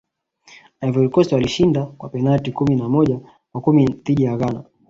ivory 0.81 1.09
coast 1.09 1.31
walishinda 1.31 1.85
kwa 1.85 2.09
penati 2.09 2.51
kumi 2.51 2.75
na 2.75 2.89
moja 2.89 3.19
kwa 3.51 3.61
kumi 3.61 3.87
dhidi 3.87 4.23
ya 4.23 4.37
ghana 4.37 4.63